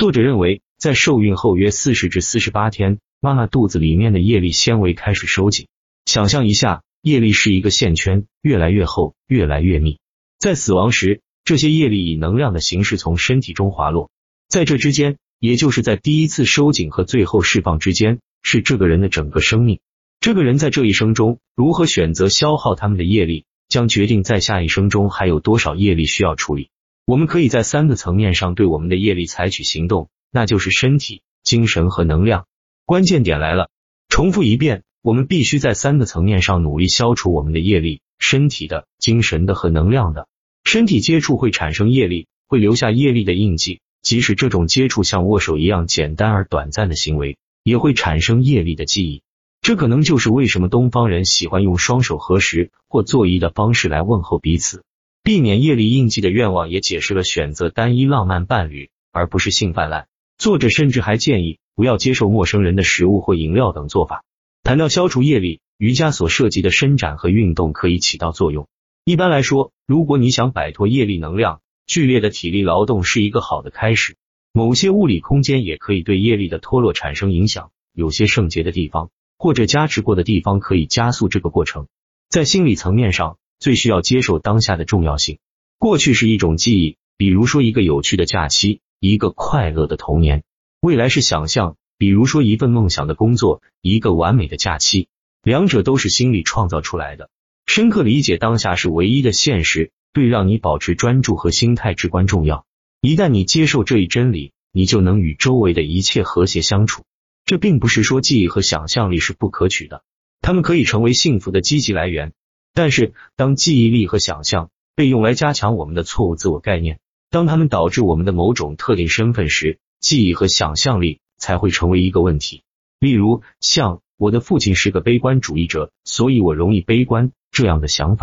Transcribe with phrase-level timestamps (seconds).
[0.00, 5.66] 作者认为，在受孕后约四十至四十八天，妈妈肚子里面的叶粒纤维开始收紧。
[6.06, 9.98] 想象一下，叶粒是一个线圈，越来越厚，越来越密。
[10.38, 14.10] 在死亡时，这些叶粒以能量的形式从身体中滑落。
[14.48, 19.80] 在这之间，也就是在第一次收紧和最后释放之间，是这个人的整个生命。
[20.18, 26.70] 这个人在这一生中如何选择消耗他们的业力，将决定在下一生中还有多少业力需要处理。
[27.10, 32.46] 我们可以在三个层面上对我们的业力采取行动，那就是身体、精神和能量。
[32.86, 33.68] 关键点来了，
[34.08, 40.28] 重复一遍，我们必须在三个层面上努力消除我们的业力：身体的、精神的和能量的。
[40.62, 49.22] 身体接触会产生业力，会留下业力的印记，即使这种接触像握手一样简单而短暂的行为，也会产生业力的记忆。
[49.62, 54.84] 这可能就是为什么东方人喜欢用双手合十或作揖的方式来问候彼此，
[55.22, 60.06] 避免业力印记的愿望，也解释了选择单一浪漫伴侣而不是性泛滥。
[60.38, 64.24] 作者甚至还建议不要接受陌生人的食物或饮料等做法。
[64.62, 68.66] 谈到消除业力，瑜伽所涉及的伸展和运动可以起到作用。
[69.04, 74.16] 一般来说，如果你想摆脱业力能量，剧烈的体力劳动是一个好的开始。
[74.52, 79.10] 某些物理空间也可以对业力的脱落产生影响，有些圣洁的地方。
[79.38, 81.86] 或者加持过的地方可以加速这个过程。
[82.28, 85.38] 在心理层面上，最需要接受当下的重要性。
[85.78, 90.40] 过去是一种记忆，比如说一个有趣的假期，一个快乐的童年；
[90.80, 95.08] 未来是想象，比如说一份梦想的工作，一个完美的假期。
[95.42, 97.30] 两者都是心理创造出来的。
[97.66, 102.66] 深刻理解当下是唯一的现实，对让你保持专注和心态至关重要。
[103.00, 107.04] 一旦你接受这一真理，你就能与周围的一切和谐相处。
[107.46, 110.02] 这并不是说记忆和想象力是不可取的，
[110.42, 112.32] 它们可以成为幸福的积极来源。
[112.72, 116.98] 但是，当记忆力和想象被用来加强我们的错误自我概念，
[117.30, 122.62] 当他们导致我们的某种特定身份时，记忆和想象力才会成为一个问题。
[122.98, 128.18] 例如，像“我的父亲是个悲观主义者，所以我容易悲观”这样的想法。